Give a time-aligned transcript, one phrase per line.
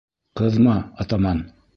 [0.39, 1.43] —Ҡыҙма, атаман.